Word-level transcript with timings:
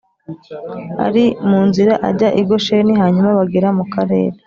Ari 1.05 1.25
mu 1.49 1.59
nzira 1.67 1.93
ajya 2.09 2.29
i 2.41 2.43
gosheni 2.49 2.93
hanyuma 3.01 3.37
bagera 3.37 3.69
mu 3.77 3.85
karere 3.93 4.35